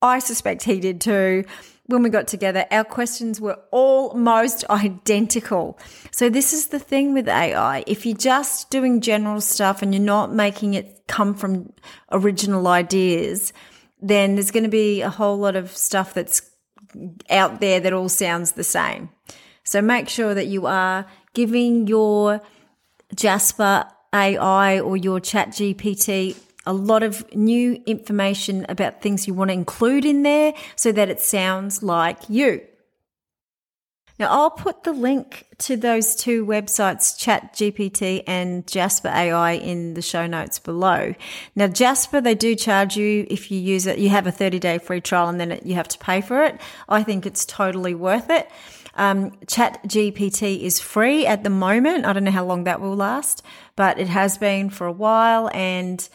I 0.01 0.19
suspect 0.19 0.63
he 0.63 0.81
did 0.81 0.99
too. 0.99 1.45
When 1.85 2.03
we 2.03 2.09
got 2.09 2.27
together, 2.27 2.65
our 2.71 2.83
questions 2.83 3.39
were 3.39 3.59
almost 3.71 4.63
identical. 4.69 5.77
So, 6.11 6.29
this 6.29 6.53
is 6.53 6.67
the 6.67 6.79
thing 6.79 7.13
with 7.13 7.27
AI. 7.27 7.83
If 7.85 8.05
you're 8.05 8.17
just 8.17 8.69
doing 8.69 9.01
general 9.01 9.41
stuff 9.41 9.81
and 9.81 9.93
you're 9.93 10.03
not 10.03 10.33
making 10.33 10.73
it 10.73 11.03
come 11.07 11.33
from 11.33 11.73
original 12.11 12.67
ideas, 12.67 13.51
then 13.99 14.35
there's 14.35 14.51
going 14.51 14.63
to 14.63 14.69
be 14.69 15.01
a 15.01 15.09
whole 15.09 15.37
lot 15.37 15.55
of 15.55 15.75
stuff 15.75 16.13
that's 16.13 16.41
out 17.29 17.59
there 17.59 17.79
that 17.79 17.93
all 17.93 18.09
sounds 18.09 18.53
the 18.53 18.63
same. 18.63 19.09
So, 19.63 19.81
make 19.81 20.07
sure 20.07 20.33
that 20.33 20.47
you 20.47 20.67
are 20.67 21.05
giving 21.33 21.87
your 21.87 22.41
Jasper 23.15 23.85
AI 24.13 24.79
or 24.79 24.97
your 24.97 25.19
Chat 25.19 25.49
GPT 25.49 26.35
a 26.65 26.73
lot 26.73 27.03
of 27.03 27.33
new 27.35 27.81
information 27.85 28.65
about 28.69 29.01
things 29.01 29.27
you 29.27 29.33
want 29.33 29.49
to 29.49 29.53
include 29.53 30.05
in 30.05 30.23
there 30.23 30.53
so 30.75 30.91
that 30.91 31.09
it 31.09 31.19
sounds 31.19 31.81
like 31.81 32.29
you. 32.29 32.61
Now, 34.19 34.31
I'll 34.31 34.51
put 34.51 34.83
the 34.83 34.93
link 34.93 35.47
to 35.59 35.75
those 35.75 36.15
two 36.15 36.45
websites, 36.45 37.17
ChatGPT 37.17 38.23
and 38.27 38.67
Jasper 38.67 39.07
AI, 39.07 39.53
in 39.53 39.95
the 39.95 40.01
show 40.03 40.27
notes 40.27 40.59
below. 40.59 41.15
Now, 41.55 41.65
Jasper, 41.67 42.21
they 42.21 42.35
do 42.35 42.53
charge 42.53 42.95
you 42.95 43.25
if 43.31 43.49
you 43.49 43.59
use 43.59 43.87
it. 43.87 43.97
You 43.97 44.09
have 44.09 44.27
a 44.27 44.31
30 44.31 44.59
day 44.59 44.77
free 44.77 45.01
trial 45.01 45.27
and 45.27 45.39
then 45.39 45.59
you 45.63 45.73
have 45.73 45.87
to 45.87 45.97
pay 45.97 46.21
for 46.21 46.43
it. 46.43 46.61
I 46.87 47.01
think 47.01 47.25
it's 47.25 47.45
totally 47.45 47.95
worth 47.95 48.29
it. 48.29 48.47
Um, 48.95 49.31
Chat 49.47 49.81
GPT 49.83 50.61
is 50.61 50.79
free 50.79 51.25
at 51.25 51.43
the 51.43 51.49
moment. 51.49 52.05
I 52.05 52.13
don't 52.13 52.23
know 52.23 52.31
how 52.31 52.45
long 52.45 52.65
that 52.65 52.81
will 52.81 52.95
last, 52.95 53.43
but 53.75 53.99
it 53.99 54.07
has 54.07 54.37
been 54.37 54.69
for 54.69 54.87
a 54.87 54.91
while. 54.91 55.49
And 55.53 56.07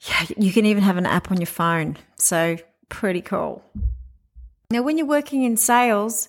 yeah, 0.00 0.26
you 0.36 0.52
can 0.52 0.66
even 0.66 0.82
have 0.82 0.96
an 0.96 1.06
app 1.06 1.30
on 1.30 1.38
your 1.38 1.46
phone. 1.46 1.96
So 2.16 2.56
pretty 2.88 3.20
cool. 3.20 3.64
Now, 4.70 4.82
when 4.82 4.98
you're 4.98 5.06
working 5.06 5.44
in 5.44 5.56
sales, 5.56 6.28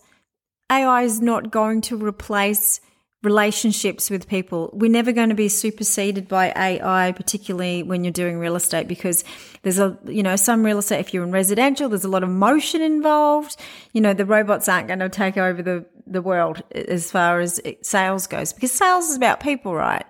AI 0.71 1.03
is 1.03 1.21
not 1.21 1.51
going 1.51 1.81
to 1.81 1.97
replace 1.97 2.81
relationships 3.25 4.09
with 4.09 4.27
people. 4.27 4.69
We're 4.71 4.91
never 4.91 5.11
going 5.11 5.29
to 5.29 5.35
be 5.35 5.49
superseded 5.49 6.27
by 6.27 6.53
AI, 6.55 7.11
particularly 7.11 7.83
when 7.83 8.03
you're 8.03 8.13
doing 8.13 8.37
real 8.37 8.55
estate, 8.55 8.87
because 8.87 9.23
there's 9.63 9.79
a, 9.79 9.97
you 10.05 10.23
know, 10.23 10.35
some 10.35 10.63
real 10.63 10.77
estate, 10.77 10.99
if 10.99 11.13
you're 11.13 11.23
in 11.23 11.31
residential, 11.31 11.89
there's 11.89 12.05
a 12.05 12.09
lot 12.09 12.23
of 12.23 12.29
motion 12.29 12.81
involved. 12.81 13.57
You 13.93 14.01
know, 14.01 14.13
the 14.13 14.25
robots 14.25 14.69
aren't 14.69 14.87
going 14.87 14.99
to 14.99 15.09
take 15.09 15.37
over 15.37 15.61
the, 15.61 15.85
the 16.07 16.21
world 16.21 16.61
as 16.73 17.11
far 17.11 17.39
as 17.39 17.59
sales 17.81 18.27
goes, 18.27 18.53
because 18.53 18.71
sales 18.71 19.09
is 19.09 19.17
about 19.17 19.39
people, 19.39 19.75
right? 19.75 20.05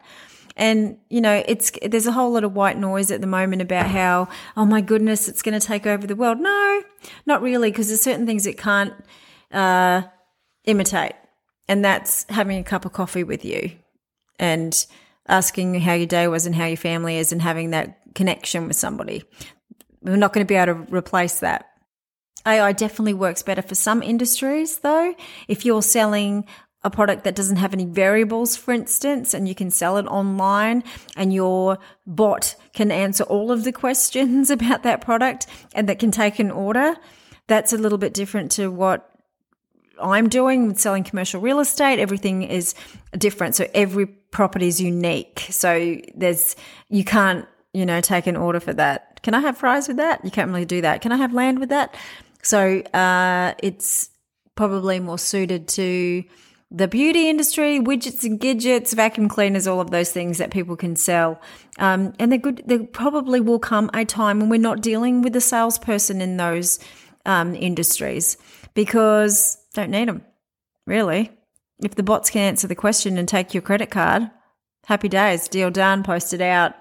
And, 0.57 0.98
you 1.10 1.19
know, 1.19 1.43
it's, 1.48 1.72
there's 1.81 2.07
a 2.07 2.12
whole 2.12 2.31
lot 2.31 2.43
of 2.43 2.53
white 2.53 2.77
noise 2.77 3.12
at 3.12 3.22
the 3.22 3.27
moment 3.27 3.62
about 3.62 3.88
how, 3.88 4.29
oh 4.55 4.65
my 4.65 4.81
goodness, 4.81 5.27
it's 5.27 5.41
going 5.41 5.60
to 5.60 5.65
take 5.65 5.86
over 5.86 6.05
the 6.05 6.15
world. 6.15 6.39
No, 6.39 6.84
not 7.25 7.41
really, 7.41 7.72
because 7.72 7.88
there's 7.88 8.01
certain 8.01 8.25
things 8.25 8.45
it 8.45 8.57
can't, 8.57 8.93
uh, 9.51 10.03
imitate 10.65 11.13
and 11.67 11.84
that's 11.84 12.25
having 12.29 12.57
a 12.57 12.63
cup 12.63 12.86
of 12.86 12.93
coffee 12.93 13.24
with 13.24 13.43
you 13.43 13.72
and 14.39 14.86
asking 15.27 15.79
how 15.81 15.93
your 15.93 16.05
day 16.05 16.27
was 16.27 16.45
and 16.45 16.55
how 16.55 16.65
your 16.65 16.77
family 16.77 17.17
is 17.17 17.31
and 17.31 17.41
having 17.41 17.72
that 17.72 18.00
connection 18.13 18.67
with 18.67 18.75
somebody. 18.75 19.24
We're 20.01 20.17
not 20.17 20.34
going 20.34 20.45
to 20.45 20.51
be 20.51 20.55
able 20.55 20.86
to 20.86 20.95
replace 20.95 21.39
that. 21.39 21.65
AI 22.45 22.74
definitely 22.74 23.15
works 23.15 23.41
better 23.41 23.63
for 23.63 23.74
some 23.74 24.03
industries 24.03 24.79
though. 24.79 25.15
If 25.48 25.65
you're 25.65 25.81
selling 25.81 26.45
a 26.84 26.91
product 26.91 27.24
that 27.24 27.36
doesn't 27.36 27.55
have 27.55 27.74
any 27.74 27.86
variables, 27.86 28.55
for 28.55 28.72
instance, 28.72 29.34
and 29.34 29.48
you 29.48 29.55
can 29.55 29.72
sell 29.72 29.98
it 29.98 30.05
online 30.05 30.84
and 31.17 31.34
your 31.34 31.79
bot 32.05 32.55
can 32.74 32.91
answer 32.91 33.24
all 33.24 33.51
of 33.51 33.63
the 33.63 33.72
questions 33.72 34.50
about 34.51 34.84
that 34.84 35.01
product 35.01 35.48
and 35.74 35.89
that 35.89 35.98
can 35.98 36.12
take 36.12 36.38
an 36.38 36.51
order, 36.51 36.95
that's 37.48 37.74
a 37.74 37.77
little 37.77 37.98
bit 37.98 38.13
different 38.13 38.51
to 38.51 38.69
what 38.69 39.14
I'm 40.02 40.30
doing 40.30 40.68
with 40.68 40.80
selling 40.80 41.04
commercial 41.04 41.42
real 41.42 41.60
estate. 41.60 42.00
Everything 42.00 42.44
is 42.44 42.75
different. 43.18 43.56
So 43.56 43.68
every 43.74 44.06
property 44.06 44.68
is 44.68 44.82
unique. 44.82 45.48
So 45.50 45.98
there's, 46.16 46.56
you 46.90 47.04
can't, 47.04 47.48
you 47.74 47.86
know, 47.86 48.02
take 48.02 48.28
an 48.28 48.36
order 48.36 48.60
for 48.60 48.74
that. 48.74 49.22
Can 49.24 49.34
I 49.34 49.40
have 49.40 49.58
fries 49.58 49.88
with 49.88 49.98
that? 49.98 50.24
You 50.24 50.32
can't 50.32 50.50
really 50.50 50.66
do 50.66 50.82
that. 50.82 51.02
Can 51.02 51.12
I 51.12 51.18
have 51.18 51.34
land 51.34 51.60
with 51.60 51.70
that? 51.70 51.96
So, 52.42 52.82
uh, 52.94 53.56
it's 53.64 54.10
probably 54.56 55.00
more 55.00 55.18
suited 55.18 55.68
to 55.68 56.24
the 56.72 56.88
beauty 56.88 57.30
industry, 57.30 57.80
widgets 57.80 58.24
and 58.24 58.40
gadgets, 58.40 58.94
vacuum 58.94 59.30
cleaners, 59.30 59.68
all 59.68 59.80
of 59.80 59.92
those 59.92 60.12
things 60.12 60.38
that 60.40 60.52
people 60.52 60.75
can 60.75 60.96
sell. 60.96 61.40
Um, 61.80 62.14
and 62.20 62.32
they're 62.32 62.40
good. 62.40 62.64
There 62.66 62.84
probably 62.84 63.40
will 63.40 63.60
come 63.60 63.90
a 63.94 64.04
time 64.06 64.40
when 64.40 64.50
we're 64.50 64.60
not 64.60 64.82
dealing 64.82 65.22
with 65.22 65.36
a 65.36 65.42
salesperson 65.42 66.22
in 66.22 66.38
those 66.38 66.80
um, 67.25 67.56
industries 67.56 68.38
because 68.74 69.58
don't 69.75 69.91
need 69.91 70.08
them, 70.08 70.24
really. 70.88 71.32
If 71.84 71.96
the 71.96 72.03
bots 72.03 72.29
can 72.29 72.41
answer 72.41 72.67
the 72.67 72.75
question 72.75 73.17
and 73.17 73.27
take 73.27 73.53
your 73.53 73.62
credit 73.62 73.91
card, 73.91 74.29
happy 74.86 75.10
days, 75.10 75.48
deal 75.48 75.70
done, 75.70 76.03
posted 76.03 76.41
out. 76.41 76.74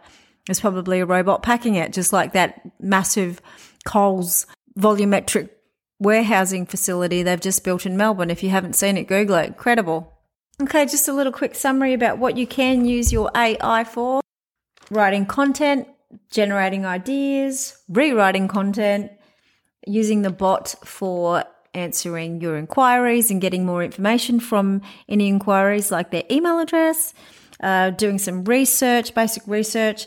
There's 0.46 0.60
probably 0.60 1.00
a 1.00 1.06
robot 1.06 1.42
packing 1.42 1.74
it, 1.74 1.92
just 1.92 2.12
like 2.12 2.32
that 2.32 2.60
massive 2.80 3.40
Coles 3.84 4.46
volumetric 4.78 5.50
warehousing 5.98 6.66
facility 6.66 7.22
they've 7.22 7.40
just 7.40 7.64
built 7.64 7.86
in 7.86 7.96
Melbourne. 7.96 8.30
If 8.30 8.42
you 8.42 8.50
haven't 8.50 8.74
seen 8.74 8.96
it, 8.96 9.08
Google 9.08 9.36
it. 9.36 9.46
Incredible. 9.46 10.12
Okay, 10.60 10.86
just 10.86 11.08
a 11.08 11.12
little 11.12 11.32
quick 11.32 11.54
summary 11.54 11.94
about 11.94 12.18
what 12.18 12.36
you 12.36 12.46
can 12.46 12.84
use 12.84 13.12
your 13.12 13.30
AI 13.34 13.84
for 13.84 14.20
writing 14.90 15.26
content, 15.26 15.88
generating 16.30 16.86
ideas, 16.86 17.76
rewriting 17.88 18.48
content, 18.48 19.10
using 19.86 20.22
the 20.22 20.30
bot 20.30 20.74
for 20.84 21.44
answering 21.74 22.40
your 22.40 22.56
inquiries 22.56 23.30
and 23.30 23.40
getting 23.40 23.66
more 23.66 23.82
information 23.82 24.40
from 24.40 24.80
any 25.08 25.28
inquiries 25.28 25.90
like 25.90 26.10
their 26.10 26.24
email 26.30 26.58
address, 26.58 27.14
uh, 27.60 27.90
doing 27.90 28.18
some 28.18 28.44
research, 28.44 29.14
basic 29.14 29.42
research. 29.46 30.06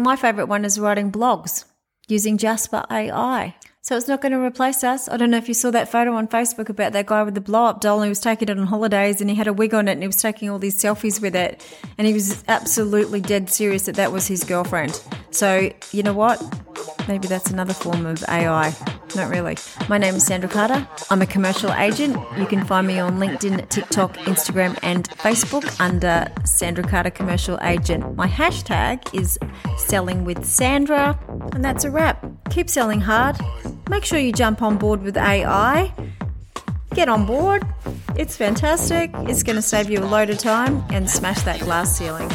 My 0.00 0.16
favorite 0.16 0.46
one 0.46 0.64
is 0.64 0.78
writing 0.78 1.12
blogs 1.12 1.64
using 2.08 2.38
Jasper 2.38 2.84
AI. 2.90 3.54
So 3.84 3.96
it's 3.96 4.06
not 4.06 4.20
going 4.20 4.30
to 4.30 4.38
replace 4.38 4.84
us. 4.84 5.08
I 5.08 5.16
don't 5.16 5.32
know 5.32 5.38
if 5.38 5.48
you 5.48 5.54
saw 5.54 5.72
that 5.72 5.90
photo 5.90 6.14
on 6.14 6.28
Facebook 6.28 6.68
about 6.68 6.92
that 6.92 7.06
guy 7.06 7.24
with 7.24 7.34
the 7.34 7.40
blow 7.40 7.64
up 7.64 7.80
doll 7.80 8.00
he 8.02 8.08
was 8.08 8.20
taking 8.20 8.48
it 8.48 8.56
on 8.56 8.66
holidays 8.66 9.20
and 9.20 9.28
he 9.28 9.34
had 9.34 9.48
a 9.48 9.52
wig 9.52 9.74
on 9.74 9.88
it 9.88 9.92
and 9.92 10.02
he 10.02 10.06
was 10.06 10.22
taking 10.22 10.48
all 10.48 10.60
these 10.60 10.80
selfies 10.80 11.20
with 11.20 11.34
it. 11.34 11.60
And 11.98 12.06
he 12.06 12.12
was 12.12 12.44
absolutely 12.46 13.20
dead 13.20 13.50
serious 13.50 13.86
that 13.86 13.96
that 13.96 14.12
was 14.12 14.28
his 14.28 14.44
girlfriend. 14.44 15.02
So, 15.32 15.72
you 15.90 16.04
know 16.04 16.12
what? 16.12 16.40
Maybe 17.08 17.26
that's 17.26 17.50
another 17.50 17.74
form 17.74 18.06
of 18.06 18.22
AI. 18.28 18.72
Not 19.14 19.30
really. 19.30 19.58
My 19.88 19.98
name 19.98 20.14
is 20.14 20.24
Sandra 20.24 20.48
Carter. 20.48 20.86
I'm 21.10 21.20
a 21.20 21.26
commercial 21.26 21.70
agent. 21.74 22.16
You 22.38 22.46
can 22.46 22.64
find 22.64 22.86
me 22.86 22.98
on 22.98 23.18
LinkedIn, 23.18 23.68
TikTok, 23.68 24.16
Instagram, 24.18 24.78
and 24.82 25.08
Facebook 25.10 25.78
under 25.80 26.32
Sandra 26.44 26.82
Carter 26.82 27.10
Commercial 27.10 27.58
Agent. 27.62 28.16
My 28.16 28.26
hashtag 28.26 29.02
is 29.14 29.38
selling 29.76 30.24
with 30.24 30.46
Sandra. 30.46 31.18
And 31.52 31.62
that's 31.62 31.84
a 31.84 31.90
wrap. 31.90 32.24
Keep 32.50 32.70
selling 32.70 33.00
hard. 33.00 33.36
Make 33.90 34.04
sure 34.04 34.18
you 34.18 34.32
jump 34.32 34.62
on 34.62 34.78
board 34.78 35.02
with 35.02 35.18
AI. 35.18 35.92
Get 36.94 37.08
on 37.08 37.26
board. 37.26 37.66
It's 38.16 38.36
fantastic. 38.36 39.10
It's 39.14 39.42
going 39.42 39.56
to 39.56 39.62
save 39.62 39.90
you 39.90 39.98
a 39.98 40.06
load 40.06 40.30
of 40.30 40.38
time 40.38 40.82
and 40.90 41.10
smash 41.10 41.42
that 41.42 41.60
glass 41.60 41.96
ceiling. 41.96 42.30